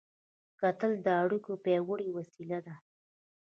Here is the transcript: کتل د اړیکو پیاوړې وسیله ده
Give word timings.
کتل 0.59 0.91
د 1.05 1.07
اړیکو 1.23 1.51
پیاوړې 1.63 2.09
وسیله 2.17 2.59
ده 2.65 2.75